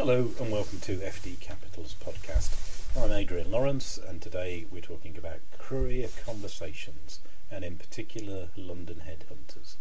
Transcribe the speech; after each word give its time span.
Hello 0.00 0.30
and 0.40 0.50
welcome 0.50 0.80
to 0.80 0.96
FD 0.96 1.40
Capital's 1.40 1.94
podcast. 2.02 2.56
I'm 2.96 3.12
Adrian 3.12 3.50
Lawrence 3.50 3.98
and 3.98 4.22
today 4.22 4.64
we're 4.70 4.80
talking 4.80 5.18
about 5.18 5.40
career 5.58 6.08
conversations 6.24 7.20
and 7.50 7.66
in 7.66 7.76
particular 7.76 8.48
London 8.56 9.02
headhunters. 9.06 9.74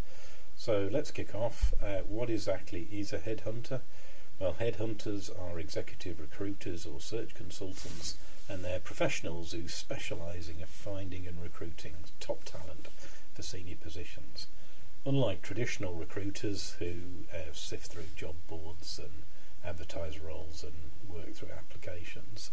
So 0.57 0.89
let's 0.91 1.11
kick 1.11 1.33
off. 1.33 1.73
Uh, 1.81 1.99
what 1.99 2.29
exactly 2.29 2.89
is 2.91 3.13
a 3.13 3.19
headhunter? 3.19 3.79
Well, 4.41 4.57
headhunters 4.59 5.29
are 5.39 5.57
executive 5.57 6.19
recruiters 6.19 6.85
or 6.85 6.99
search 6.99 7.33
consultants 7.33 8.17
and 8.49 8.61
they're 8.61 8.81
professionals 8.81 9.53
who 9.53 9.69
specialise 9.69 10.49
in 10.49 10.55
finding 10.65 11.27
and 11.27 11.41
recruiting 11.41 11.93
top 12.19 12.43
talent 12.43 12.89
for 13.33 13.41
senior 13.41 13.77
positions. 13.77 14.47
Unlike 15.05 15.43
traditional 15.43 15.93
recruiters 15.93 16.71
who 16.79 17.23
uh, 17.33 17.53
sift 17.53 17.93
through 17.93 18.03
job 18.17 18.35
boards 18.49 18.99
and 18.99 19.23
advertise 19.79 20.19
roles 20.19 20.63
and 20.63 20.73
work 21.07 21.33
through 21.33 21.49
applications. 21.57 22.51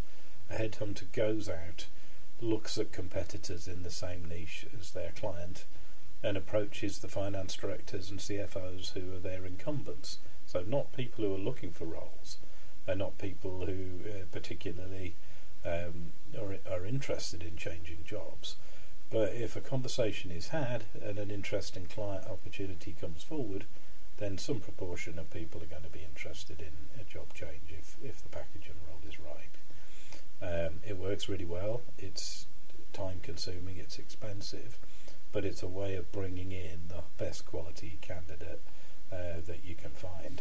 A 0.48 0.54
headhunter 0.54 1.10
goes 1.12 1.48
out, 1.48 1.86
looks 2.40 2.78
at 2.78 2.92
competitors 2.92 3.66
in 3.66 3.82
the 3.82 3.90
same 3.90 4.24
niche 4.24 4.66
as 4.78 4.92
their 4.92 5.10
client, 5.10 5.64
and 6.22 6.36
approaches 6.36 6.98
the 6.98 7.08
finance 7.08 7.56
directors 7.56 8.10
and 8.10 8.20
CFOs 8.20 8.92
who 8.92 9.14
are 9.14 9.18
their 9.18 9.44
incumbents. 9.44 10.18
So, 10.46 10.62
not 10.66 10.92
people 10.92 11.24
who 11.24 11.34
are 11.34 11.38
looking 11.38 11.72
for 11.72 11.84
roles, 11.84 12.38
and 12.86 13.00
not 13.00 13.18
people 13.18 13.66
who 13.66 14.08
uh, 14.08 14.24
particularly 14.30 15.16
um, 15.64 16.12
are, 16.38 16.58
are 16.72 16.86
interested 16.86 17.42
in 17.42 17.56
changing 17.56 18.04
jobs. 18.04 18.54
But 19.10 19.34
if 19.34 19.56
a 19.56 19.60
conversation 19.60 20.30
is 20.30 20.48
had 20.48 20.84
and 21.02 21.18
an 21.18 21.32
interesting 21.32 21.86
client 21.86 22.26
opportunity 22.26 22.94
comes 22.98 23.24
forward, 23.24 23.64
then 24.18 24.38
some 24.38 24.60
proportion 24.60 25.18
of 25.18 25.30
people 25.30 25.62
are 25.62 25.66
going 25.66 25.82
to 25.82 25.88
be 25.88 26.04
interested 26.04 26.60
in 26.60 27.00
a 27.00 27.04
job 27.04 27.34
change 27.34 27.70
if, 27.70 27.96
if 28.02 28.22
the 28.22 28.28
package 28.28 28.68
and 28.68 28.76
role 28.88 29.00
is 29.08 29.18
right. 29.20 29.56
Um, 30.42 30.80
it 30.86 30.96
works 30.96 31.28
really 31.28 31.44
well. 31.44 31.82
It's 31.98 32.46
time 32.92 33.20
consuming, 33.22 33.76
it's 33.76 33.98
expensive, 33.98 34.78
but 35.32 35.44
it's 35.44 35.62
a 35.62 35.68
way 35.68 35.96
of 35.96 36.12
bringing 36.12 36.52
in 36.52 36.88
the 36.88 37.02
best 37.18 37.44
quality 37.44 37.98
candidate 38.00 38.62
uh, 39.12 39.40
that 39.46 39.64
you 39.64 39.74
can 39.74 39.90
find. 39.90 40.40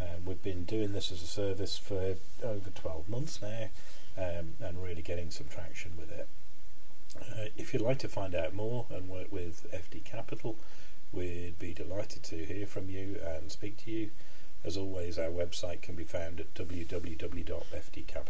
Um, 0.00 0.24
we've 0.24 0.42
been 0.42 0.64
doing 0.64 0.92
this 0.92 1.12
as 1.12 1.22
a 1.22 1.26
service 1.26 1.78
for 1.78 2.16
over 2.42 2.70
12 2.70 3.08
months 3.08 3.40
now 3.40 3.68
um, 4.18 4.54
and 4.60 4.82
really 4.82 5.02
getting 5.02 5.30
some 5.30 5.46
traction 5.48 5.92
with 5.96 6.10
it. 6.10 6.28
Uh, 7.20 7.46
if 7.56 7.72
you'd 7.72 7.82
like 7.82 7.98
to 7.98 8.08
find 8.08 8.34
out 8.34 8.54
more 8.54 8.86
and 8.90 9.08
work 9.08 9.30
Delighted 12.04 12.22
to 12.24 12.44
hear 12.44 12.66
from 12.66 12.90
you 12.90 13.18
and 13.24 13.50
speak 13.50 13.78
to 13.78 13.90
you. 13.90 14.10
As 14.62 14.76
always, 14.76 15.18
our 15.18 15.30
website 15.30 15.80
can 15.80 15.94
be 15.94 16.04
found 16.04 16.38
at 16.38 16.52
you. 16.54 18.23